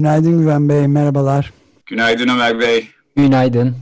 [0.00, 1.52] Günaydın Güven Bey, merhabalar.
[1.86, 2.88] Günaydın Ömer Bey.
[3.16, 3.76] Günaydın.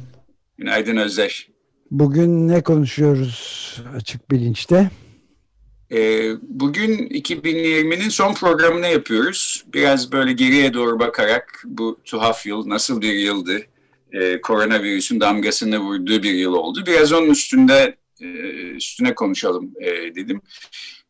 [0.56, 1.48] Günaydın Özdeş.
[1.90, 4.90] Bugün ne konuşuyoruz açık bilinçte?
[5.92, 9.64] Ee, bugün 2020'nin son programını yapıyoruz.
[9.74, 13.62] Biraz böyle geriye doğru bakarak bu tuhaf yıl nasıl bir yıldı?
[14.12, 16.84] Ee, koronavirüsün damgasını vurduğu bir yıl oldu.
[16.86, 18.26] Biraz onun üstünde e,
[18.70, 20.40] üstüne konuşalım e, dedim.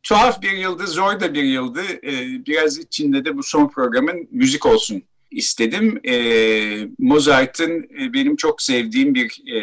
[0.09, 1.83] Tuhaf bir yıldı, zor da bir yıldı.
[2.03, 6.01] Ee, biraz içinde de bu son programın müzik olsun istedim.
[6.09, 9.63] Ee, Mozart'ın e, benim çok sevdiğim bir e,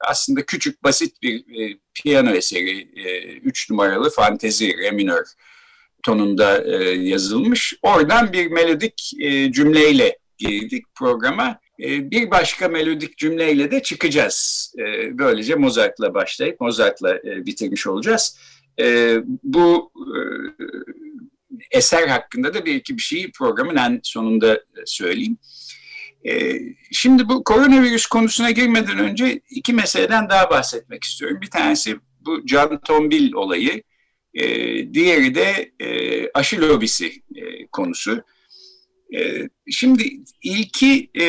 [0.00, 2.88] aslında küçük basit bir e, piyano eseri.
[2.96, 5.24] E, üç numaralı fantezi re minör
[6.02, 7.74] tonunda yazılmış.
[7.82, 9.12] Oradan bir melodik
[9.50, 11.58] cümleyle girdik programa.
[11.78, 14.72] Bir başka melodik cümleyle de çıkacağız.
[15.10, 18.38] Böylece Mozart'la başlayıp Mozart'la e, bitirmiş olacağız.
[18.80, 20.18] E, bu e,
[21.70, 25.38] eser hakkında da bir iki bir şey programın en sonunda söyleyeyim.
[26.26, 26.58] E,
[26.92, 31.38] şimdi bu koronavirüs konusuna girmeden önce iki meseleden daha bahsetmek istiyorum.
[31.42, 33.82] Bir tanesi bu John Tombil olayı,
[34.34, 34.44] e,
[34.94, 38.22] diğeri de e, aşı lobisi e, konusu.
[39.16, 40.12] E, şimdi
[40.42, 41.26] ilki e,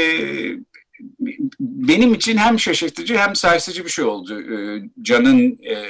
[1.60, 4.42] benim için hem şaşırtıcı hem sarsıcı bir şey oldu.
[4.42, 5.86] E, Can'ın e,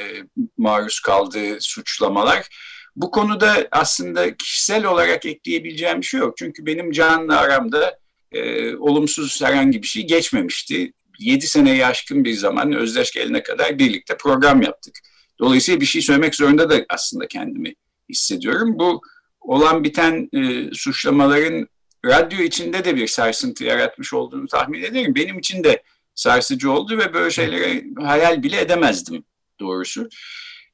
[0.58, 2.50] maruz kaldığı suçlamalar.
[2.96, 6.38] Bu konuda aslında kişisel olarak ekleyebileceğim bir şey yok.
[6.38, 8.00] Çünkü benim Can'la aramda
[8.32, 10.94] e, olumsuz herhangi bir şey geçmemişti.
[11.20, 15.00] Yedi seneyi aşkın bir zaman Özdeş gelene kadar birlikte program yaptık.
[15.40, 17.74] Dolayısıyla bir şey söylemek zorunda da aslında kendimi
[18.10, 18.80] hissediyorum.
[18.80, 19.02] Bu
[19.42, 21.68] olan biten e, suçlamaların
[22.06, 25.16] radyo içinde de bir sarsıntı yaratmış olduğunu tahmin ederim.
[25.16, 25.84] Benim için de
[26.16, 29.24] sarsıcı oldu ve böyle şeylere hayal bile edemezdim
[29.60, 30.10] doğrusu.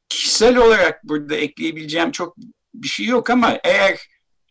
[0.10, 2.38] Kişisel olarak burada ekleyebileceğim çok
[2.74, 4.00] bir şey yok ama eğer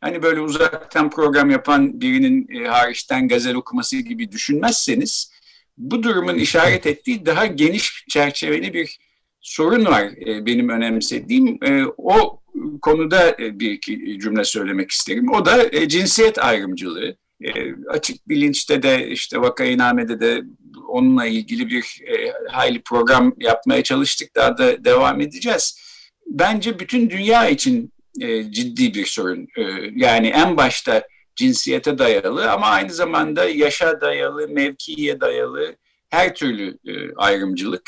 [0.00, 5.32] hani böyle uzaktan program yapan birinin e, hariçten gazel okuması gibi düşünmezseniz
[5.78, 8.98] bu durumun işaret ettiği daha geniş çerçeveli bir
[9.40, 11.64] sorun var e, benim önemsediğim.
[11.64, 12.39] E, o
[12.82, 15.32] konuda e, bir iki cümle söylemek isterim.
[15.32, 17.16] O da e, cinsiyet ayrımcılığı.
[17.42, 17.50] E,
[17.88, 20.42] açık bilinçte de işte vakayinamede de
[20.88, 22.00] onunla ilgili bir
[22.50, 24.36] hayli program yapmaya çalıştık.
[24.36, 25.80] Daha da devam edeceğiz.
[26.26, 27.92] Bence bütün dünya için
[28.50, 29.48] ciddi bir sorun.
[29.96, 31.02] Yani en başta
[31.36, 35.76] cinsiyete dayalı ama aynı zamanda yaşa dayalı, mevkiye dayalı
[36.10, 36.78] her türlü
[37.16, 37.82] ayrımcılık.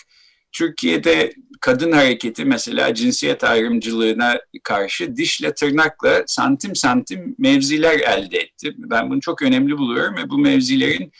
[0.53, 8.75] Türkiye'de kadın hareketi mesela cinsiyet ayrımcılığına karşı dişle tırnakla santim santim mevziler elde etti.
[8.77, 11.13] Ben bunu çok önemli buluyorum ve bu mevzilerin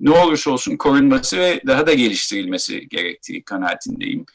[0.00, 4.26] ne olursa olsun korunması ve daha da geliştirilmesi gerektiği kanaatindeyim.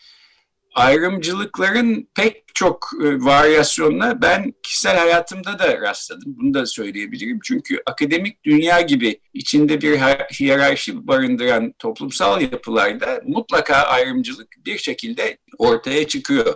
[0.73, 6.35] Ayrımcılıkların pek çok e, varyasyonuna ben kişisel hayatımda da rastladım.
[6.37, 7.39] Bunu da söyleyebilirim.
[7.43, 9.99] Çünkü akademik dünya gibi içinde bir
[10.39, 16.55] hiyerarşi barındıran toplumsal yapılarda mutlaka ayrımcılık bir şekilde ortaya çıkıyor.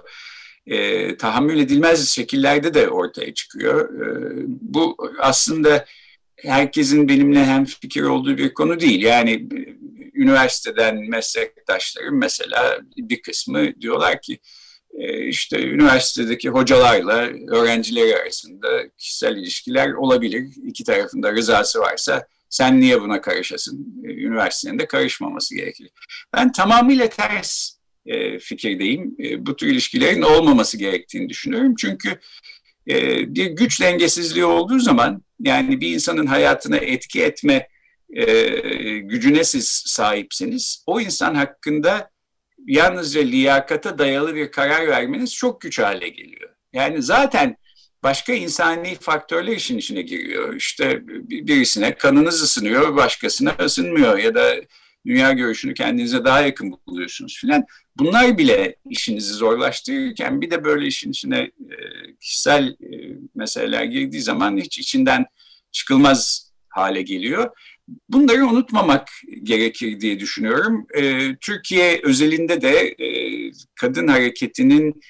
[0.67, 4.01] E, tahammül edilmez şekillerde de ortaya çıkıyor.
[4.01, 5.85] E, bu aslında
[6.35, 9.03] herkesin benimle hem fikir olduğu bir konu değil.
[9.03, 14.39] Yani e, üniversiteden meslektaşlarım mesela bir kısmı diyorlar ki
[14.99, 18.67] e, işte üniversitedeki hocalarla öğrencileri arasında
[18.97, 20.47] kişisel ilişkiler olabilir.
[20.63, 24.03] İki tarafında rızası varsa sen niye buna karışasın?
[24.03, 25.89] E, üniversitenin de karışmaması gerekir.
[26.33, 27.75] Ben tamamıyla ters
[28.39, 29.15] fikirdeyim.
[29.37, 31.75] Bu tür ilişkilerin olmaması gerektiğini düşünüyorum.
[31.77, 32.19] Çünkü
[33.27, 37.67] bir güç dengesizliği olduğu zaman yani bir insanın hayatına etki etme
[38.13, 38.43] e,
[38.97, 40.83] gücüne siz sahipsiniz.
[40.87, 42.09] O insan hakkında
[42.67, 46.49] yalnızca liyakata dayalı bir karar vermeniz çok güç hale geliyor.
[46.73, 47.55] Yani zaten
[48.03, 50.55] başka insani faktörler işin içine giriyor.
[50.55, 54.55] İşte birisine kanınız ısınıyor, başkasına ısınmıyor ya da
[55.05, 57.65] dünya görüşünü kendinize daha yakın buluyorsunuz filan.
[57.97, 61.77] Bunlar bile işinizi zorlaştırırken bir de böyle işin içine e,
[62.19, 65.25] kişisel e, meseleler girdiği zaman hiç içinden
[65.71, 67.49] çıkılmaz hale geliyor.
[68.09, 69.09] Bunları unutmamak
[69.43, 70.87] gerekir diye düşünüyorum.
[70.93, 73.07] E, Türkiye özelinde de e,
[73.75, 75.01] kadın hareketinin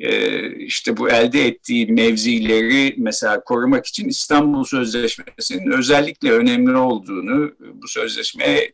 [0.00, 7.88] e, işte bu elde ettiği mevzileri mesela korumak için İstanbul Sözleşmesi'nin özellikle önemli olduğunu, bu
[7.88, 8.72] sözleşmeye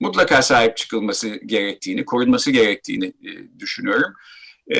[0.00, 4.12] mutlaka sahip çıkılması gerektiğini, korunması gerektiğini e, düşünüyorum.
[4.70, 4.78] E,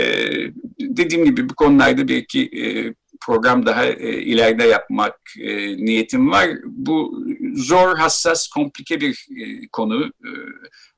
[0.80, 2.94] dediğim gibi bu konularda bir iki e,
[3.26, 6.48] program daha e, ileride yapmak e, niyetim var.
[6.64, 7.24] Bu
[7.54, 10.06] zor, hassas, komplike bir e, konu.
[10.06, 10.30] E,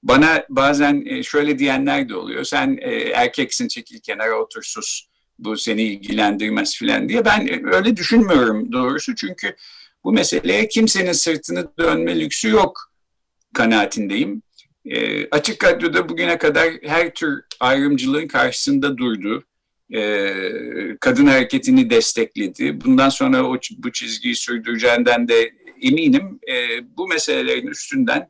[0.02, 2.44] bana bazen e, şöyle diyenler de oluyor.
[2.44, 5.06] Sen e, erkeksin çekil kenara otur sus.
[5.38, 7.24] Bu seni ilgilendirmez filan diye.
[7.24, 9.14] Ben e, öyle düşünmüyorum doğrusu.
[9.14, 9.56] Çünkü
[10.04, 12.92] bu meseleye kimsenin sırtını dönme lüksü yok
[13.54, 14.42] kanaatindeyim.
[14.84, 19.44] E, açık Radyo'da bugüne kadar her tür ayrımcılığın karşısında durdu.
[19.94, 20.33] E,
[21.00, 22.81] kadın hareketini destekledi.
[22.85, 25.53] Bundan sonra o, bu çizgiyi sürdüreceğinden de
[25.83, 26.41] eminim.
[26.49, 26.56] E,
[26.97, 28.29] bu meselelerin üstünden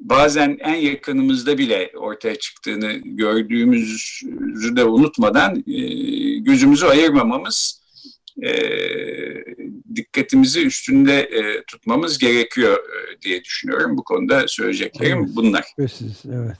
[0.00, 5.80] bazen en yakınımızda bile ortaya çıktığını gördüğümüzü de unutmadan e,
[6.38, 7.86] gözümüzü ayırmamamız
[8.42, 8.50] e,
[9.94, 13.96] dikkatimizi üstünde e, tutmamız gerekiyor e, diye düşünüyorum.
[13.96, 15.64] Bu konuda söyleyeceklerim evet, bunlar.
[15.76, 16.58] Siz, evet.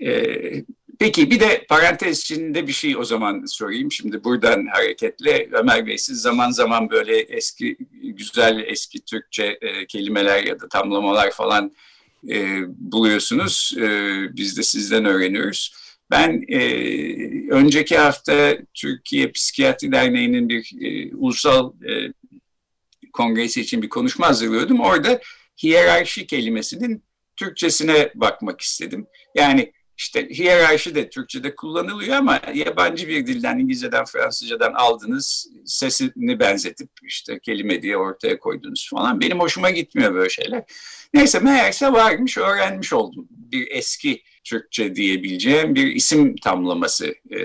[0.00, 0.64] E,
[0.98, 3.92] peki bir de parantez içinde bir şey o zaman sorayım.
[3.92, 10.44] Şimdi buradan hareketle Ömer Bey siz zaman zaman böyle eski güzel eski Türkçe e, kelimeler
[10.44, 11.72] ya da tamlamalar falan
[12.30, 13.74] e, buluyorsunuz.
[13.78, 13.86] E,
[14.36, 15.74] biz de sizden öğreniyoruz.
[16.10, 16.60] Ben e,
[17.50, 22.12] önceki hafta Türkiye Psikiyatri Derneği'nin bir e, ulusal e,
[23.12, 24.80] kongresi için bir konuşma hazırlıyordum.
[24.80, 25.20] Orada
[25.62, 27.04] hiyerarşi kelimesinin
[27.36, 29.06] Türkçesine bakmak istedim.
[29.34, 36.90] Yani işte hiyerarşi de Türkçe'de kullanılıyor ama yabancı bir dilden, İngilizce'den, Fransızcadan aldınız, sesini benzetip
[37.02, 39.20] işte kelime diye ortaya koydunuz falan.
[39.20, 40.64] Benim hoşuma gitmiyor böyle şeyler.
[41.14, 43.28] Neyse meğerse varmış, öğrenmiş oldum.
[43.30, 47.38] Bir eski Türkçe diyebileceğim bir isim tamlaması e,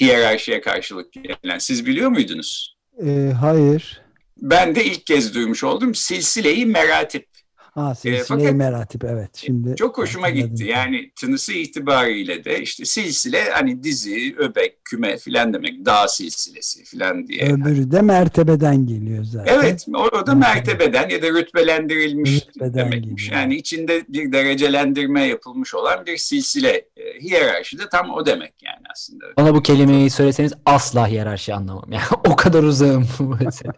[0.00, 1.58] hiyerarşiye karşılık gelen.
[1.58, 2.76] Siz biliyor muydunuz?
[3.06, 4.02] E, hayır.
[4.36, 5.94] Ben de ilk kez duymuş oldum.
[5.94, 7.37] Silsileyi meratip.
[7.74, 9.30] Ha, silsile-i meratip evet.
[9.36, 10.64] Şimdi çok hoşuma gitti.
[10.64, 15.86] Yani tınısı itibariyle de işte silsile hani dizi, öbek, küme filan demek.
[15.86, 17.52] Dağ silsilesi filan diye.
[17.52, 19.54] Öbürü de mertebeden geliyor zaten.
[19.54, 23.24] Evet o, o da mertebeden ya da rütbelendirilmiş rütbeden demekmiş.
[23.24, 23.42] Geliyor.
[23.42, 26.70] Yani içinde bir derecelendirme yapılmış olan bir silsile.
[26.96, 29.24] E, hiyerarşi de tam o demek yani aslında.
[29.36, 31.92] Bana bu kelimeyi söyleseniz asla hiyerarşi anlamam.
[31.92, 33.72] Yani o kadar uzağım bu mesele.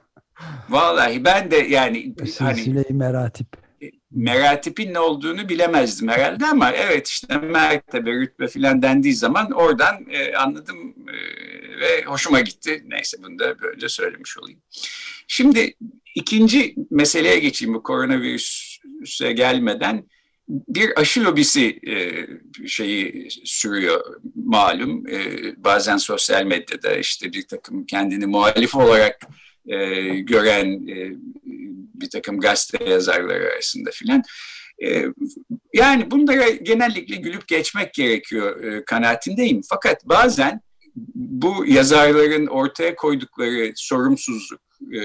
[0.69, 3.70] Vallahi ben de yani silsile-i hani, meratip
[4.11, 10.35] meratipin ne olduğunu bilemezdim herhalde ama evet işte mertebe, rütbe filan dendiği zaman oradan e,
[10.35, 11.15] anladım e,
[11.81, 12.85] ve hoşuma gitti.
[12.87, 14.61] Neyse bunu da böylece söylemiş olayım.
[15.29, 15.75] Şimdi
[16.15, 20.05] ikinci meseleye geçeyim bu koronavirüse gelmeden.
[20.49, 22.27] Bir aşı lobisi e,
[22.69, 24.01] şeyi sürüyor
[24.35, 25.09] malum.
[25.09, 25.17] E,
[25.65, 29.27] bazen sosyal medyada işte bir takım kendini muhalif olarak
[29.71, 31.13] e, gören e,
[31.95, 34.23] bir takım gazete yazarları arasında filan.
[34.85, 35.05] E,
[35.75, 39.61] yani bunlara genellikle gülüp geçmek gerekiyor e, kanaatindeyim.
[39.69, 40.61] Fakat bazen
[41.15, 44.61] bu yazarların ortaya koydukları sorumsuzluk,
[44.93, 45.01] e,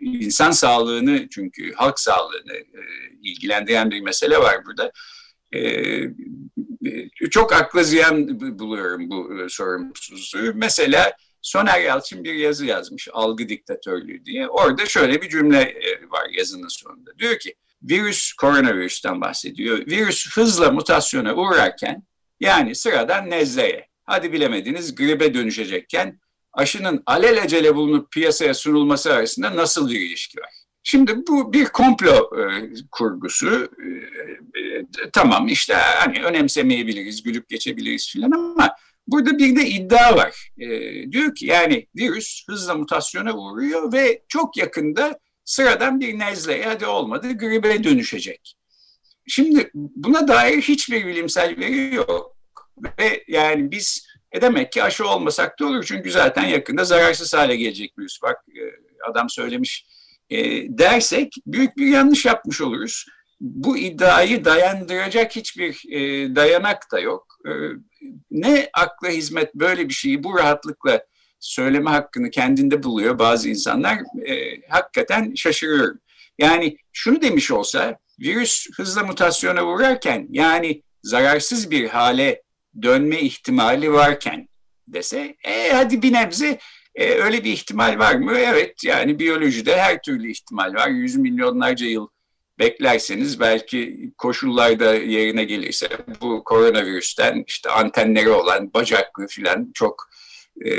[0.00, 2.80] insan sağlığını çünkü halk sağlığını e,
[3.22, 4.92] ilgilendiren bir mesele var burada.
[5.54, 5.60] E,
[7.30, 10.52] çok akla ziyan buluyorum bu sorumsuzluğu.
[10.54, 11.12] Mesela
[11.44, 14.48] Soner Yalçın bir yazı yazmış algı diktatörlüğü diye.
[14.48, 17.18] Orada şöyle bir cümle e, var yazının sonunda.
[17.18, 19.78] Diyor ki virüs koronavirüsten bahsediyor.
[19.78, 22.02] Virüs hızla mutasyona uğrarken
[22.40, 26.20] yani sıradan nezleye hadi bilemediniz gribe dönüşecekken
[26.52, 30.50] aşının alelacele bulunup piyasaya sunulması arasında nasıl bir ilişki var?
[30.82, 33.68] Şimdi bu bir komplo e, kurgusu.
[33.78, 40.50] E, e, tamam işte hani önemsemeyebiliriz, gülüp geçebiliriz filan ama Burada bir de iddia var.
[40.58, 40.68] E,
[41.12, 47.38] diyor ki yani virüs hızla mutasyona uğruyor ve çok yakında sıradan bir nezleye hadi olmadı
[47.38, 48.56] gribe dönüşecek.
[49.26, 52.36] Şimdi buna dair hiçbir bilimsel veri yok.
[52.98, 57.56] Ve yani biz e demek ki aşı olmasak da olur çünkü zaten yakında zararsız hale
[57.56, 58.22] gelecek virüs.
[58.22, 58.62] Bak e,
[59.10, 59.86] adam söylemiş
[60.30, 60.38] e,
[60.78, 63.06] dersek büyük bir yanlış yapmış oluruz.
[63.40, 66.00] Bu iddiayı dayandıracak hiçbir e,
[66.36, 67.26] dayanak da yok.
[67.46, 67.50] E,
[68.30, 71.04] ne akla hizmet böyle bir şeyi bu rahatlıkla
[71.40, 73.98] söyleme hakkını kendinde buluyor bazı insanlar.
[74.26, 76.00] E, hakikaten şaşırıyorum.
[76.38, 82.42] Yani şunu demiş olsa virüs hızla mutasyona uğrarken yani zararsız bir hale
[82.82, 84.48] dönme ihtimali varken
[84.88, 86.58] dese e, hadi bir nebze
[86.94, 88.38] e, öyle bir ihtimal var mı?
[88.38, 90.88] Evet yani biyolojide her türlü ihtimal var.
[90.88, 92.08] Yüz milyonlarca yıl
[92.58, 95.88] beklerseniz belki koşullarda yerine gelirse
[96.20, 100.08] bu koronavirüsten işte antenleri olan bacaklı filan çok
[100.60, 100.70] e,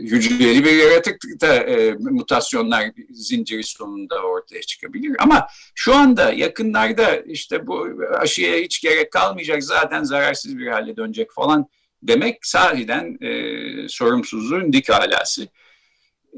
[0.00, 5.16] hücreli bir yaratıklıkta e, mutasyonlar zinciri sonunda ortaya çıkabilir.
[5.18, 7.88] Ama şu anda yakınlarda işte bu
[8.18, 11.66] aşıya hiç gerek kalmayacak zaten zararsız bir hale dönecek falan
[12.02, 15.48] demek sahiden e, sorumsuzluğun dik alası.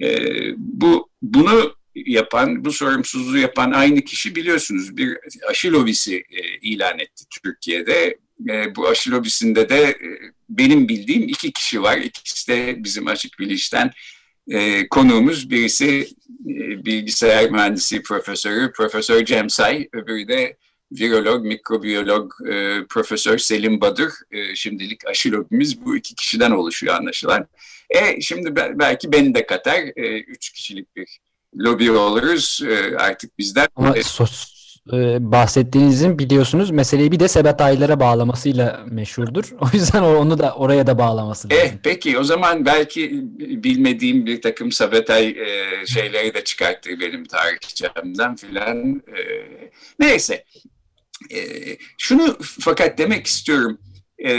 [0.02, 0.08] E,
[0.56, 1.74] bu bunu
[2.06, 8.18] yapan, bu sorumsuzluğu yapan aynı kişi biliyorsunuz bir aşı lobisi e, ilan etti Türkiye'de.
[8.48, 9.98] E, bu aşı lobisinde de e,
[10.48, 11.98] benim bildiğim iki kişi var.
[11.98, 13.90] İkisi de bizim açık bilişten
[14.50, 15.50] e, konuğumuz.
[15.50, 16.08] Birisi
[16.84, 19.88] bilgisayar mühendisi profesörü, Profesör Cemsay.
[19.92, 20.56] Öbürü de
[20.92, 22.32] virolog, mikrobiyolog
[22.88, 24.10] Profesör Selim Badur.
[24.30, 27.48] E, şimdilik aşı lobimiz bu iki kişiden oluşuyor anlaşılan.
[27.90, 29.80] E, şimdi belki beni de katar.
[30.26, 31.18] Üç kişilik bir
[31.58, 33.68] lobi oluruz e, artık bizden.
[33.76, 34.60] Ama sos,
[34.92, 39.50] e, bahsettiğinizin biliyorsunuz meseleyi bir de Sebet Aylar'a bağlamasıyla meşhurdur.
[39.60, 41.64] O yüzden onu da oraya da bağlaması lazım.
[41.66, 43.10] Eh peki o zaman belki
[43.64, 49.02] bilmediğim bir takım Sabetay e, şeyleri de çıkarttı benim tarihçemden filan.
[49.08, 49.20] E,
[49.98, 50.44] neyse.
[51.30, 51.38] E,
[51.98, 53.78] şunu fakat demek istiyorum.
[54.24, 54.30] E,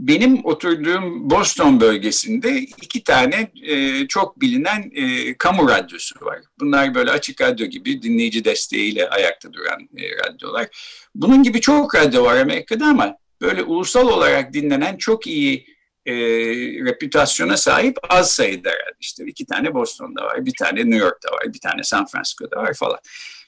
[0.00, 6.38] benim oturduğum Boston bölgesinde iki tane e, çok bilinen e, kamu radyosu var.
[6.60, 10.68] Bunlar böyle açık radyo gibi dinleyici desteğiyle ayakta duran e, radyolar.
[11.14, 15.66] Bunun gibi çok radyo var Amerika'da ama böyle ulusal olarak dinlenen çok iyi
[16.06, 16.14] e,
[16.84, 18.96] reputasyona sahip az sayıda radyo.
[19.00, 22.74] İşte iki tane Boston'da var, bir tane New York'ta var, bir tane San Francisco'da var
[22.74, 22.98] falan.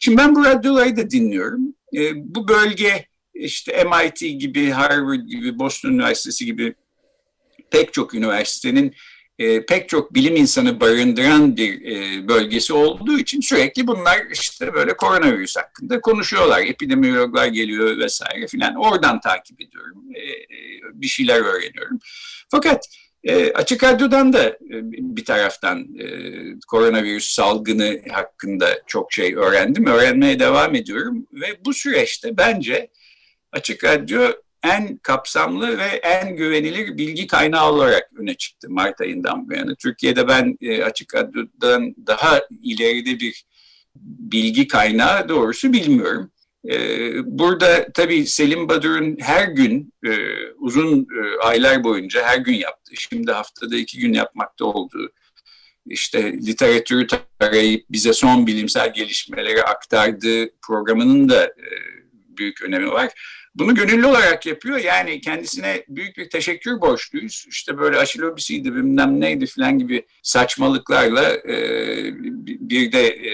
[0.00, 1.61] Şimdi ben bu radyoları da dinliyorum.
[1.97, 2.00] E,
[2.35, 6.75] bu bölge işte MIT gibi, Harvard gibi, Boston Üniversitesi gibi
[7.71, 8.95] pek çok üniversitenin
[9.39, 14.97] e, pek çok bilim insanı barındıran bir e, bölgesi olduğu için sürekli bunlar işte böyle
[14.97, 16.61] koronavirüs hakkında konuşuyorlar.
[16.61, 18.75] Epidemiologlar geliyor vesaire filan.
[18.75, 20.05] Oradan takip ediyorum.
[20.15, 20.57] E, e,
[20.95, 21.99] bir şeyler öğreniyorum.
[22.51, 22.89] Fakat
[23.25, 24.57] e, Açık Radyo'dan da e,
[24.91, 26.07] bir taraftan e,
[26.69, 29.87] koronavirüs salgını hakkında çok şey öğrendim.
[29.87, 32.89] Öğrenmeye devam ediyorum ve bu süreçte bence
[33.52, 34.32] Açık Radyo
[34.62, 39.75] en kapsamlı ve en güvenilir bilgi kaynağı olarak öne çıktı Mart ayından bu yana.
[39.75, 43.44] Türkiye'de ben e, Açık Radyo'dan daha ileride bir
[44.04, 46.32] bilgi kaynağı doğrusu bilmiyorum.
[46.71, 46.76] E,
[47.38, 50.11] burada tabii Selim Badur'un her gün e,
[50.59, 51.06] uzun
[51.42, 55.12] aylar boyunca her gün yaptığı, şimdi haftada iki gün yapmakta olduğu,
[55.87, 57.06] işte literatürü
[57.38, 61.54] tarayıp bize son bilimsel gelişmeleri aktardığı programının da
[62.38, 63.11] büyük önemi var.
[63.54, 64.78] Bunu gönüllü olarak yapıyor.
[64.78, 67.47] Yani kendisine büyük bir teşekkür borçluyuz.
[67.49, 71.56] İşte böyle aşı lobisiydi bilmem neydi falan gibi saçmalıklarla e,
[72.44, 73.32] bir de e,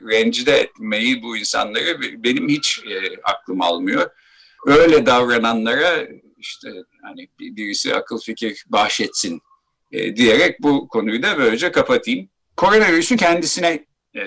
[0.00, 4.10] rencide etmeyi bu insanları benim hiç e, aklım almıyor.
[4.66, 6.08] Öyle davrananlara
[6.38, 6.68] işte
[7.02, 9.40] hani birisi akıl fikir bahşetsin
[9.92, 12.28] e, diyerek bu konuyu da böylece kapatayım.
[12.56, 14.20] Koronavirüsün kendisine e,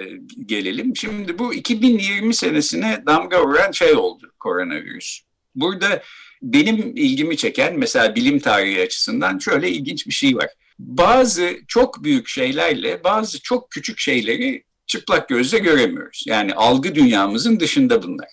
[0.46, 0.96] gelelim.
[0.96, 5.31] Şimdi bu 2020 senesine damga vuran şey oldu koronavirüs.
[5.56, 6.04] Burada
[6.42, 10.48] benim ilgimi çeken mesela bilim tarihi açısından şöyle ilginç bir şey var.
[10.80, 16.24] Bazı çok büyük şeylerle bazı çok küçük şeyleri çıplak gözle göremiyoruz.
[16.28, 18.28] Yani algı dünyamızın dışında bunlar.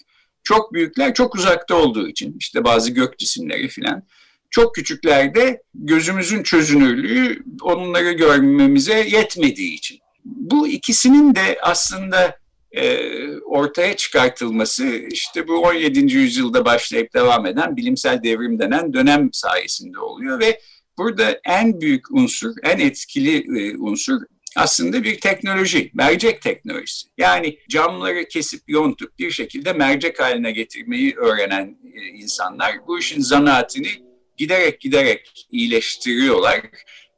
[0.44, 4.02] Çok büyükler çok uzakta olduğu için işte bazı gök cisimleri filan.
[4.50, 9.98] Çok küçüklerde gözümüzün çözünürlüğü onları görmemize yetmediği için.
[10.24, 12.38] Bu ikisinin de aslında
[12.72, 12.98] e,
[13.38, 16.14] ortaya çıkartılması işte bu 17.
[16.14, 20.60] yüzyılda başlayıp devam eden bilimsel devrim denen dönem sayesinde oluyor ve
[20.98, 24.20] burada en büyük unsur, en etkili e, unsur
[24.56, 27.08] aslında bir teknoloji, mercek teknolojisi.
[27.18, 33.88] Yani camları kesip yontup bir şekilde mercek haline getirmeyi öğrenen e, insanlar bu işin zanaatini
[34.36, 36.60] giderek giderek iyileştiriyorlar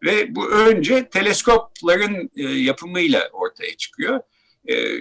[0.05, 2.31] ve bu önce teleskopların
[2.65, 4.21] yapımıyla ortaya çıkıyor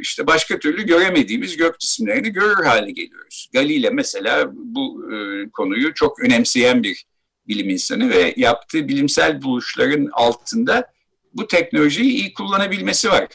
[0.02, 3.50] işte başka türlü göremediğimiz gök cisimlerini görür hale geliyoruz.
[3.54, 7.06] Galile mesela bu e, konuyu çok önemseyen bir
[7.48, 10.92] bilim insanı ve yaptığı bilimsel buluşların altında
[11.34, 13.28] bu teknolojiyi iyi kullanabilmesi var.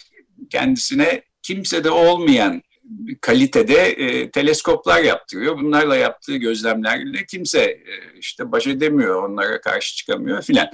[0.50, 2.62] Kendisine kimsede olmayan
[3.20, 5.58] kalitede e, teleskoplar yaptırıyor.
[5.58, 10.68] Bunlarla yaptığı gözlemlerle kimse e, işte baş edemiyor, onlara karşı çıkamıyor filan.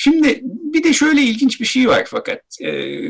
[0.00, 3.00] Şimdi bir de şöyle ilginç bir şey var fakat e,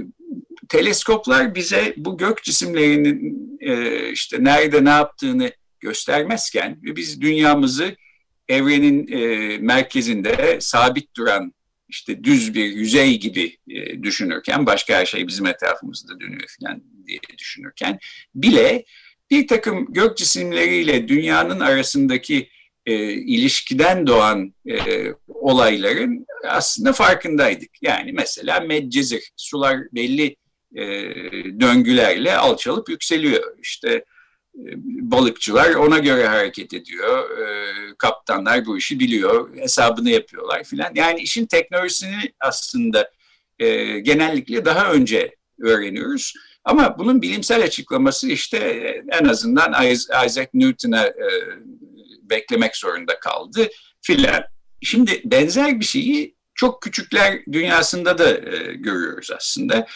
[0.69, 7.97] teleskoplar bize bu gök cisimlerinin e, işte nerede ne yaptığını göstermezken biz dünyamızı
[8.49, 11.53] evrenin e, merkezinde sabit duran
[11.89, 17.19] işte düz bir yüzey gibi e, düşünürken başka her şey bizim etrafımızda dönüyor falan diye
[17.39, 17.99] düşünürken
[18.35, 18.85] bile
[19.31, 22.49] bir takım gök cisimleriyle dünyanın arasındaki
[22.89, 27.71] e, ilişkiden doğan e, olayların aslında farkındaydık.
[27.83, 30.37] Yani mesela Medcezir, sular belli
[30.75, 30.85] e,
[31.61, 33.59] döngülerle alçalıp yükseliyor.
[33.63, 33.91] İşte
[34.55, 34.67] e,
[35.11, 37.31] balıkçılar ona göre hareket ediyor.
[37.41, 37.47] E,
[37.99, 40.93] kaptanlar bu işi biliyor, hesabını yapıyorlar filan.
[40.95, 43.11] Yani işin teknolojisini aslında
[43.59, 46.35] e, genellikle daha önce öğreniyoruz.
[46.65, 48.59] Ama bunun bilimsel açıklaması işte
[49.21, 49.87] en azından
[50.27, 51.29] Isaac Newton'a e,
[52.31, 53.69] beklemek zorunda kaldı
[54.01, 54.45] filan.
[54.83, 59.87] Şimdi benzer bir şeyi çok küçükler dünyasında da e, görüyoruz aslında.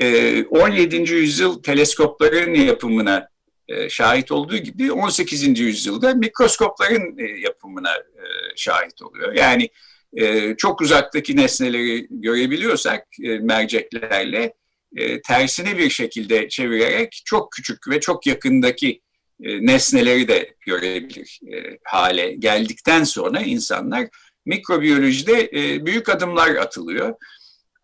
[0.00, 0.96] E, 17.
[0.96, 3.28] yüzyıl teleskopların yapımına
[3.68, 5.60] e, şahit olduğu gibi 18.
[5.60, 8.24] yüzyılda mikroskopların e, yapımına e,
[8.56, 9.32] şahit oluyor.
[9.32, 9.68] Yani
[10.16, 14.54] e, çok uzaktaki nesneleri görebiliyorsak e, merceklerle
[14.96, 19.00] e, tersine bir şekilde çevirerek çok küçük ve çok yakındaki
[19.42, 24.08] e, nesneleri de görebilir e, hale geldikten sonra insanlar
[24.46, 27.14] mikrobiyolojide e, büyük adımlar atılıyor.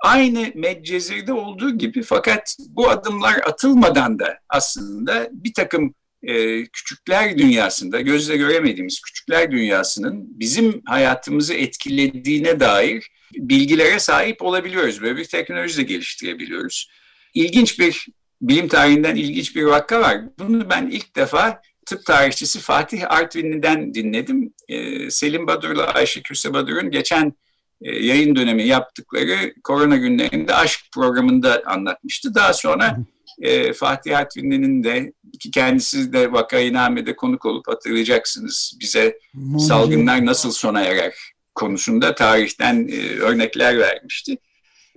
[0.00, 5.95] Aynı Medcezir'de olduğu gibi fakat bu adımlar atılmadan da aslında bir takım
[6.73, 15.03] küçükler dünyasında, gözle göremediğimiz küçükler dünyasının bizim hayatımızı etkilediğine dair bilgilere sahip olabiliyoruz.
[15.03, 16.90] Böyle bir teknoloji de geliştirebiliyoruz.
[17.35, 18.07] İlginç bir
[18.40, 20.20] bilim tarihinden ilginç bir vaka var.
[20.38, 24.53] Bunu ben ilk defa tıp tarihçisi Fatih Artvinli'den dinledim.
[24.68, 27.33] Ee, Selim Badur'la Ayşe Kürse Badur'un geçen
[27.83, 32.35] e, yayın dönemi yaptıkları korona günlerinde aşk programında anlatmıştı.
[32.35, 32.98] Daha sonra
[33.40, 39.18] e, Fatih Artvinli'nin de ki kendisi de vakainamede konuk olup hatırlayacaksınız bize
[39.59, 41.14] salgınlar nasıl sona erer
[41.55, 44.38] konusunda tarihten e, örnekler vermişti.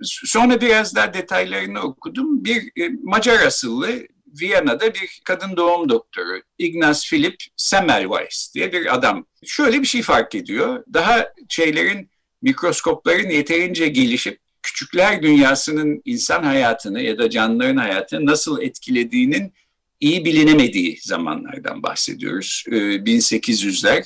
[0.04, 2.44] Sonra biraz daha detaylarını okudum.
[2.44, 4.06] Bir e, Macar asıllı
[4.40, 9.26] Viyana'da bir kadın doğum doktoru Ignaz Philipp Semmelweis diye bir adam.
[9.46, 10.84] Şöyle bir şey fark ediyor.
[10.92, 12.10] Daha şeylerin
[12.42, 19.52] mikroskopların yeterince gelişip küçükler dünyasının insan hayatını ya da canlıların hayatını nasıl etkilediğinin
[20.00, 22.64] iyi bilinemediği zamanlardan bahsediyoruz.
[22.68, 23.98] 1800'ler.
[23.98, 24.04] Ee,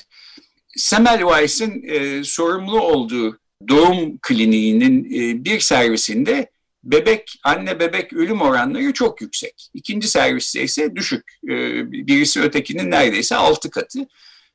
[0.77, 3.39] Semmelweis'in e, sorumlu olduğu
[3.69, 6.51] doğum kliniğinin e, bir servisinde
[6.85, 9.71] bebek anne bebek ölüm oranları çok yüksek.
[9.75, 11.39] İkinci serviste ise düşük.
[11.45, 11.53] E,
[11.93, 14.07] birisi ötekinin neredeyse altı katı.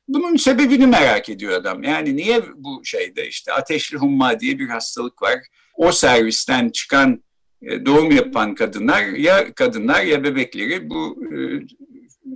[0.08, 1.82] Bunun sebebini merak ediyor adam.
[1.82, 5.38] Yani niye bu şeyde işte ateşli humma diye bir hastalık var.
[5.74, 7.22] O servisten çıkan
[7.62, 11.24] e, doğum yapan kadınlar ya kadınlar ya bebekleri bu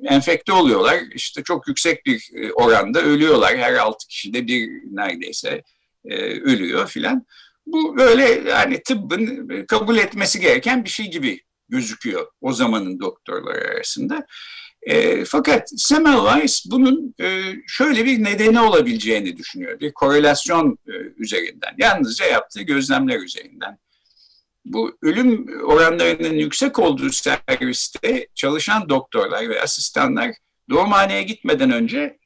[0.05, 0.99] enfekte oluyorlar.
[1.15, 3.57] İşte çok yüksek bir oranda ölüyorlar.
[3.57, 5.63] Her altı kişide bir neredeyse
[6.15, 7.27] ölüyor filan.
[7.67, 14.27] Bu böyle yani tıbbın kabul etmesi gereken bir şey gibi gözüküyor o zamanın doktorları arasında.
[14.83, 19.81] E, fakat Semmelweis bunun e, şöyle bir nedeni olabileceğini düşünüyor.
[19.81, 23.79] Bir korelasyon e, üzerinden, yalnızca yaptığı gözlemler üzerinden.
[24.65, 30.31] Bu ölüm oranlarının yüksek olduğu serviste çalışan doktorlar ve asistanlar
[30.71, 32.19] doğumhaneye gitmeden önce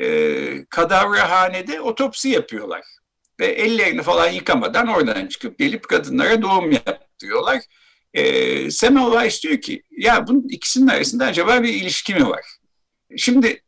[0.00, 2.84] e, kadavrahanede otopsi yapıyorlar.
[3.40, 7.62] Ve ellerini falan yıkamadan oradan çıkıp gelip kadınlara doğum yaptırıyorlar
[8.16, 12.44] e, Semmelweis diyor ki ya bunun ikisinin arasında acaba bir ilişki mi var?
[13.16, 13.62] Şimdi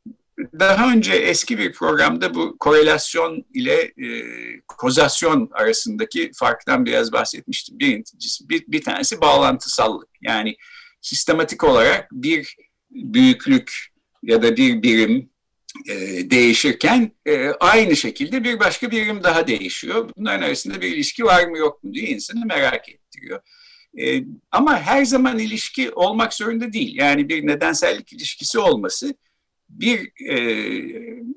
[0.60, 4.06] daha önce eski bir programda bu korelasyon ile e,
[4.68, 7.78] kozasyon arasındaki farktan biraz bahsetmiştim.
[7.78, 10.08] Birincisi, bir, bir tanesi bağlantısallık.
[10.22, 10.56] Yani
[11.00, 12.56] sistematik olarak bir
[12.90, 13.72] büyüklük
[14.22, 15.30] ya da bir birim
[15.88, 20.10] e, değişirken e, aynı şekilde bir başka birim daha değişiyor.
[20.16, 23.40] Bunların arasında bir ilişki var mı yok mu diye insanı merak ettiriyor.
[24.00, 26.96] E, ama her zaman ilişki olmak zorunda değil.
[26.98, 29.14] Yani bir nedensellik ilişkisi olması
[29.68, 30.36] bir e,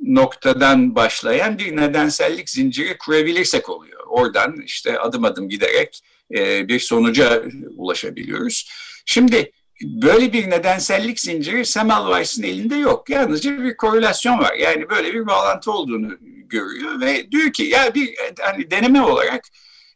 [0.02, 4.04] noktadan başlayan bir nedensellik zinciri kurabilirsek oluyor.
[4.08, 6.02] Oradan işte adım adım giderek
[6.34, 7.44] e, bir sonuca
[7.78, 8.70] ulaşabiliyoruz.
[9.06, 9.52] Şimdi
[9.84, 13.10] böyle bir nedensellik zinciri Semmelweis'in elinde yok.
[13.10, 14.54] Yalnızca bir korelasyon var.
[14.54, 19.48] Yani böyle bir bağlantı olduğunu görüyor ve diyor ki ya bir hani deneme olarak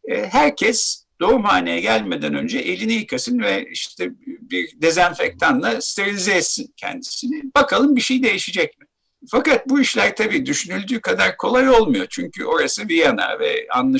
[0.08, 7.42] e, herkes doğumhaneye gelmeden önce elini yıkasın ve işte bir dezenfektanla sterilize etsin kendisini.
[7.56, 8.86] Bakalım bir şey değişecek mi?
[9.32, 12.08] Fakat bu işler tabii düşünüldüğü kadar kolay olmuyor.
[12.10, 13.98] Çünkü orası Viyana ve anlı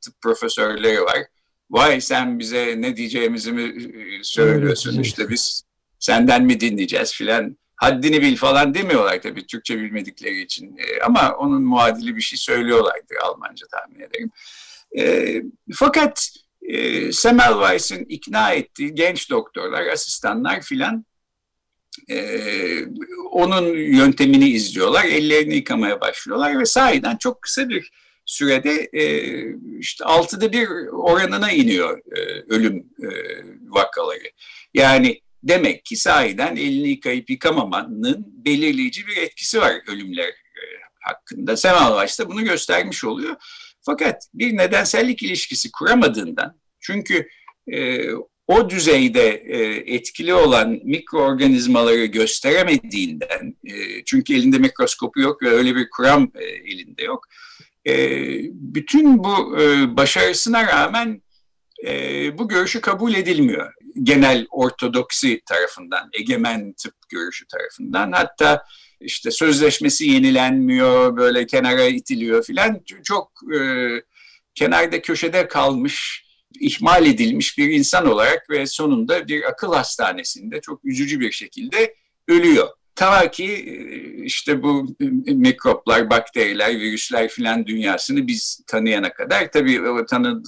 [0.00, 1.18] tıp profesörleri var.
[1.72, 5.64] Vay sen bize ne diyeceğimizi mi e, söylüyorsun işte biz
[5.98, 7.56] senden mi dinleyeceğiz filan.
[7.76, 10.76] Haddini bil falan demiyorlar tabii Türkçe bilmedikleri için.
[10.76, 14.30] E, ama onun muadili bir şey söylüyorlardı Almanca tahmin ederim.
[14.98, 15.34] E,
[15.74, 16.30] fakat
[16.62, 21.04] e, Semmelweis'in ikna ettiği genç doktorlar, asistanlar filan
[22.10, 22.16] e,
[23.30, 27.90] onun yöntemini izliyorlar, ellerini yıkamaya başlıyorlar ve sahiden çok kısa bir
[28.26, 29.34] sürede e,
[29.78, 33.08] işte altıda bir oranına iniyor e, ölüm e,
[33.68, 34.30] vakaları.
[34.74, 40.62] Yani demek ki sahiden elini yıkayıp yıkamamanın belirleyici bir etkisi var ölümler e,
[41.00, 41.56] hakkında.
[41.56, 43.36] Semmelweis de bunu göstermiş oluyor.
[43.80, 47.28] Fakat bir nedensellik ilişkisi kuramadığından çünkü
[47.72, 48.08] e,
[48.46, 49.58] o düzeyde e,
[49.94, 57.02] etkili olan mikroorganizmaları gösteremediğinden, e, çünkü elinde mikroskopu yok ve öyle bir kuram e, elinde
[57.02, 57.26] yok.
[57.86, 57.94] E,
[58.52, 61.22] bütün bu e, başarısına rağmen
[61.86, 63.72] e, bu görüşü kabul edilmiyor.
[64.02, 68.12] Genel ortodoksi tarafından, egemen tıp görüşü tarafından.
[68.12, 68.64] Hatta
[69.00, 72.80] işte sözleşmesi yenilenmiyor, böyle kenara itiliyor filan.
[73.04, 73.58] Çok e,
[74.54, 76.24] kenarda köşede kalmış
[76.60, 81.94] ihmal edilmiş bir insan olarak ve sonunda bir akıl hastanesinde çok üzücü bir şekilde
[82.28, 82.68] ölüyor.
[82.94, 90.06] Ta ki e, işte bu mikroplar, bakteriler, virüsler filan dünyasını biz tanıyana kadar tabii o
[90.06, 90.42] tanı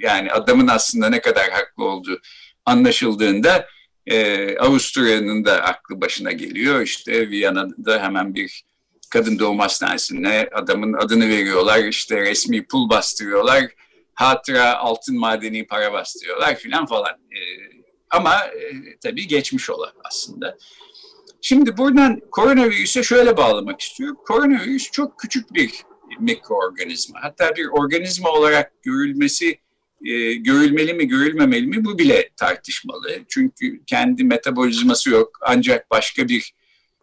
[0.00, 2.20] yani adamın aslında ne kadar haklı olduğu
[2.64, 3.66] anlaşıldığında
[4.06, 6.80] e, Avusturya'nın da aklı başına geliyor.
[6.80, 8.64] İşte Viyana'da hemen bir
[9.10, 11.84] kadın doğum hastanesine adamın adını veriyorlar.
[11.84, 13.70] işte resmi pul bastırıyorlar
[14.14, 17.12] hatıra altın madeni para bastırıyorlar filan falan.
[17.12, 17.40] E,
[18.10, 20.56] ama e, tabii geçmiş olan aslında.
[21.46, 24.16] Şimdi buradan koronavirüse şöyle bağlamak istiyorum.
[24.26, 25.70] Koronavirüs çok küçük bir
[26.20, 27.18] mikroorganizma.
[27.22, 29.58] Hatta bir organizma olarak görülmesi
[30.04, 33.08] e, görülmeli mi görülmemeli mi bu bile tartışmalı.
[33.28, 36.54] Çünkü kendi metabolizması yok ancak başka bir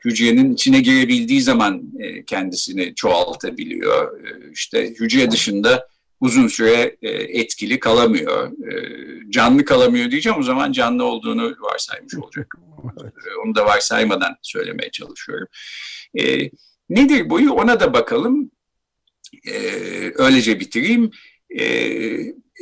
[0.06, 4.26] hücrenin içine girebildiği zaman e, kendisini çoğaltabiliyor.
[4.28, 5.88] E, işte hücre dışında
[6.22, 8.52] uzun süre e, etkili kalamıyor.
[8.52, 8.76] E,
[9.30, 12.56] canlı kalamıyor diyeceğim o zaman canlı olduğunu varsaymış olacak.
[13.02, 13.14] Evet.
[13.14, 15.48] E, onu da varsaymadan söylemeye çalışıyorum.
[16.20, 16.50] E,
[16.90, 18.52] nedir boyu ona da bakalım.
[19.48, 19.54] E,
[20.16, 21.12] öylece bitireyim.
[21.60, 21.64] E,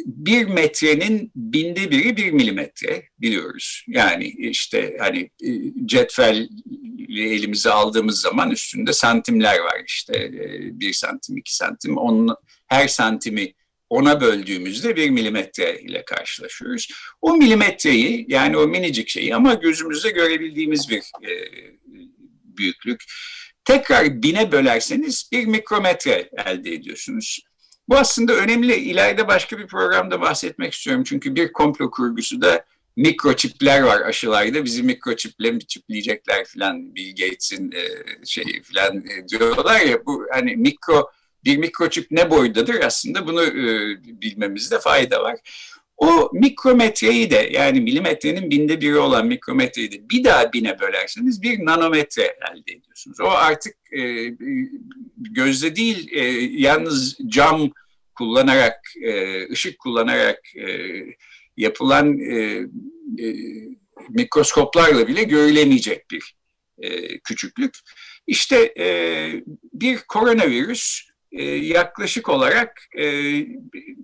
[0.06, 3.86] bir metrenin binde biri bir milimetre biliyoruz.
[3.88, 5.50] Yani işte hani e,
[5.86, 6.50] cetvel
[7.10, 12.36] elimize aldığımız zaman üstünde santimler var işte e, bir santim iki santim onun
[12.68, 13.54] her santimi
[13.90, 16.88] ona böldüğümüzde bir milimetre ile karşılaşıyoruz.
[17.22, 21.32] O milimetreyi yani o minicik şeyi ama gözümüzde görebildiğimiz bir e,
[22.44, 23.04] büyüklük.
[23.66, 27.40] Tekrar bine bölerseniz bir mikrometre elde ediyorsunuz.
[27.90, 28.76] Bu aslında önemli.
[28.76, 31.04] İleride başka bir programda bahsetmek istiyorum.
[31.04, 34.66] Çünkü bir komplo kurgusu da mikroçipler var aşılarda.
[34.66, 37.84] Bizi mikroçiple mi çipleyecekler filan Bill Gates'in e,
[38.26, 41.12] şeyi filan e, diyorlar ya bu hani mikro
[41.46, 45.36] bir mikroçip ne boydadır aslında bunu e, bilmemizde fayda var.
[46.00, 51.66] O mikrometreyi de yani milimetrenin binde biri olan mikrometreyi de bir daha bine bölerseniz bir
[51.66, 53.20] nanometre elde ediyorsunuz.
[53.20, 54.34] O artık e,
[55.18, 56.22] gözle değil e,
[56.62, 57.70] yalnız cam
[58.16, 60.68] kullanarak, e, ışık kullanarak e,
[61.58, 62.36] yapılan e,
[63.20, 63.36] e,
[64.10, 66.36] mikroskoplarla bile görülemeyecek bir
[66.78, 67.76] e, küçüklük.
[68.28, 68.88] İşte e,
[69.74, 73.06] bir koronavirüs e, yaklaşık olarak e,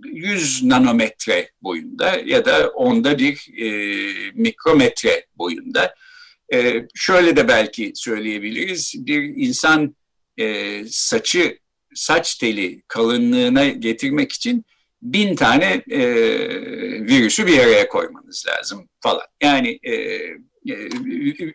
[0.04, 5.96] 100 nanometre boyunda ya da onda bir e, mikrometre boyunda.
[6.54, 9.96] E, şöyle de belki söyleyebiliriz, bir insan
[10.38, 11.60] e, saçı,
[11.94, 14.66] saç teli kalınlığına getirmek için
[15.02, 16.02] bin tane e,
[17.02, 19.26] virüsü bir araya koymanız lazım falan.
[19.44, 20.90] Yani e, e,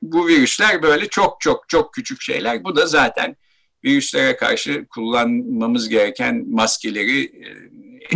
[0.03, 2.65] bu virüsler böyle çok çok çok küçük şeyler.
[2.65, 3.37] Bu da zaten
[3.85, 7.49] virüslere karşı kullanmamız gereken maskeleri e,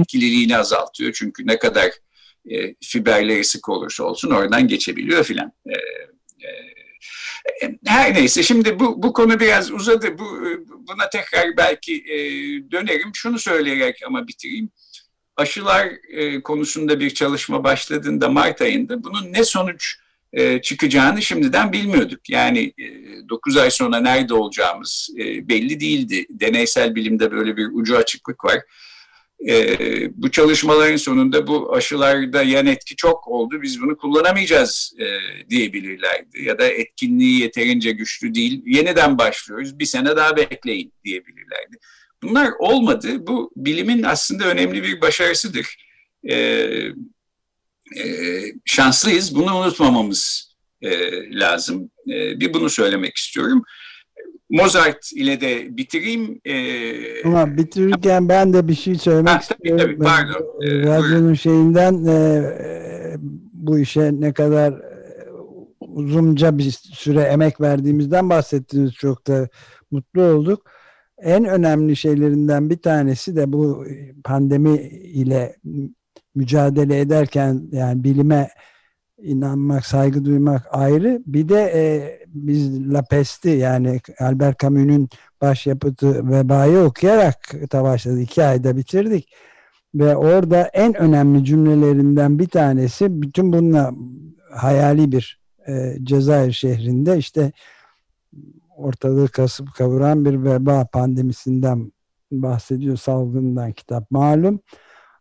[0.00, 1.12] etkililiğini azaltıyor.
[1.12, 1.90] Çünkü ne kadar
[2.50, 5.53] e, fiberleri sık olursa olsun oradan geçebiliyor filan.
[5.66, 5.74] E,
[7.87, 10.18] her neyse şimdi bu, bu konu biraz uzadı.
[10.18, 12.05] Bu, buna tekrar belki
[12.70, 13.11] dönerim.
[13.14, 14.70] Şunu söyleyerek ama bitireyim.
[15.37, 15.88] Aşılar
[16.44, 19.96] konusunda bir çalışma başladığında Mart ayında bunun ne sonuç
[20.35, 22.31] e, çıkacağını şimdiden bilmiyorduk.
[22.31, 26.27] Yani e, 9 ay sonra nerede olacağımız e, belli değildi.
[26.31, 28.61] Deneysel bilimde böyle bir ucu açıklık var.
[29.49, 29.77] e,
[30.23, 35.07] bu çalışmaların sonunda bu aşılarda yan etki çok oldu biz bunu kullanamayacağız e,
[35.51, 36.44] diyebilirlerdi.
[36.44, 41.77] Ya da etkinliği yeterince güçlü değil yeniden başlıyoruz bir sene daha bekleyin diyebilirlerdi.
[42.23, 43.27] Bunlar olmadı.
[43.27, 45.77] Bu bilimin aslında önemli bir başarısıdır.
[46.31, 46.66] E,
[47.98, 48.04] e,
[48.64, 49.35] şanslıyız.
[49.35, 50.52] Bunu unutmamamız
[50.83, 50.90] e,
[51.30, 51.90] lazım.
[52.09, 53.64] E, bir bunu söylemek istiyorum.
[54.50, 56.40] Mozart ile de bitireyim.
[56.44, 59.87] Ee, Ama bitirirken ben de bir şey söylemek ha, tabii, istiyorum.
[59.87, 60.46] Tabii, pardon.
[60.62, 63.16] Ee, Radyonun şeyinden e,
[63.52, 65.30] bu işe ne kadar e,
[65.80, 68.92] uzunca bir süre emek verdiğimizden bahsettiniz.
[68.92, 69.48] Çok da
[69.90, 70.70] mutlu olduk.
[71.18, 73.85] En önemli şeylerinden bir tanesi de bu
[74.24, 75.57] pandemi ile
[76.35, 78.49] mücadele ederken yani bilime
[79.18, 81.23] inanmak, saygı duymak ayrı.
[81.27, 81.83] Bir de e,
[82.27, 85.09] biz La Peste yani Albert Camus'un
[85.40, 88.20] başyapıtı Vebayı okuyarak da başladı.
[88.20, 89.35] İki ayda bitirdik.
[89.94, 93.92] Ve orada en önemli cümlelerinden bir tanesi bütün bununla
[94.51, 97.53] hayali bir e, Cezayir şehrinde işte
[98.77, 101.92] ortalığı kasıp kavuran bir veba pandemisinden
[102.33, 104.61] bahsediyor salgından kitap malum.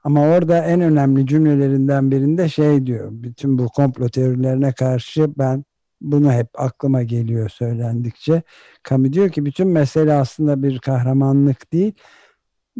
[0.03, 3.09] Ama orada en önemli cümlelerinden birinde şey diyor.
[3.11, 5.63] Bütün bu komplo teorilerine karşı ben
[6.01, 8.41] bunu hep aklıma geliyor söylendikçe.
[8.83, 11.93] Kami diyor ki bütün mesele aslında bir kahramanlık değil,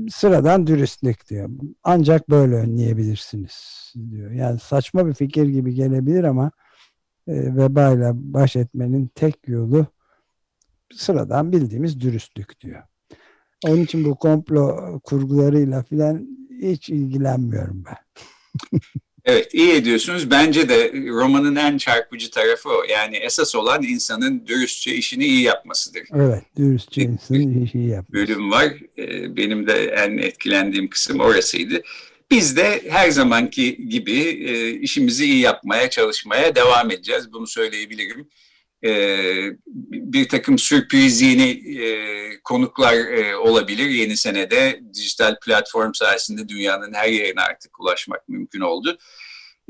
[0.09, 1.49] sıradan dürüstlük diyor.
[1.83, 4.31] Ancak böyle önleyebilirsiniz diyor.
[4.31, 6.51] Yani saçma bir fikir gibi gelebilir ama
[7.27, 9.85] e, vebayla baş etmenin tek yolu
[10.93, 12.83] sıradan bildiğimiz dürüstlük diyor.
[13.67, 16.27] Onun için bu komplo kurgularıyla filan
[16.71, 17.97] hiç ilgilenmiyorum ben.
[19.25, 20.31] evet iyi ediyorsunuz.
[20.31, 22.83] Bence de romanın en çarpıcı tarafı o.
[22.89, 26.03] Yani esas olan insanın dürüstçe işini iyi yapmasıdır.
[26.15, 28.13] Evet dürüstçe insanın işi iyi yapması.
[28.13, 28.73] Bölüm var.
[28.97, 31.81] Ee, benim de en etkilendiğim kısım orasıydı.
[32.31, 37.33] Biz de her zamanki gibi e, işimizi iyi yapmaya, çalışmaya devam edeceğiz.
[37.33, 38.29] Bunu söyleyebilirim
[38.85, 39.17] e,
[39.91, 43.89] bir takım sürpriz yeni e, konuklar e, olabilir.
[43.89, 48.97] Yeni senede dijital platform sayesinde dünyanın her yerine artık ulaşmak mümkün oldu.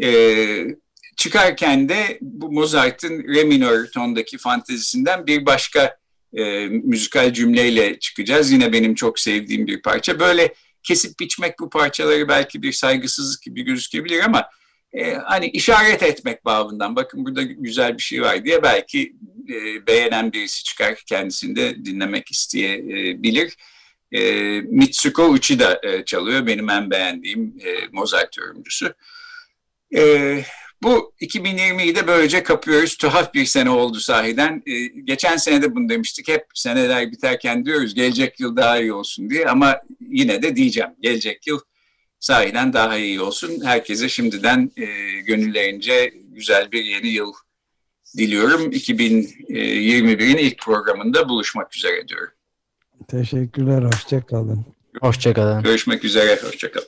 [0.04, 0.08] E,
[1.18, 5.98] çıkarken de bu Mozart'ın re minör tondaki fantezisinden bir başka
[6.34, 8.52] e, müzikal cümleyle çıkacağız.
[8.52, 10.20] Yine benim çok sevdiğim bir parça.
[10.20, 14.50] Böyle kesip biçmek bu parçaları belki bir saygısızlık gibi gözükebilir ama
[14.94, 19.16] e, hani işaret etmek babından bakın burada güzel bir şey var diye belki
[19.50, 23.58] e, beğenen birisi çıkar kendisini de dinlemek isteyebilir.
[24.12, 24.22] E,
[24.62, 28.94] Mitsuko Uchida e, çalıyor benim en beğendiğim e, Mozart yorumcusu.
[29.96, 30.44] E,
[30.84, 32.98] bu 2020'yi de böylece kapıyoruz.
[32.98, 34.64] Tuhaf bir sene oldu sahiden.
[34.66, 36.28] Ee, geçen sene de bunu demiştik.
[36.28, 39.46] Hep seneler biterken diyoruz gelecek yıl daha iyi olsun diye.
[39.46, 41.60] Ama yine de diyeceğim gelecek yıl
[42.24, 43.62] sahiden daha iyi olsun.
[43.64, 44.86] Herkese şimdiden e,
[45.22, 47.34] gönüllerince güzel bir yeni yıl
[48.18, 48.72] diliyorum.
[48.72, 52.34] 2021'in ilk programında buluşmak üzere diyorum.
[53.08, 54.66] Teşekkürler, hoşçakalın.
[55.02, 55.64] Hoşçakalın.
[55.64, 56.88] Görüşmek üzere, hoşçakalın.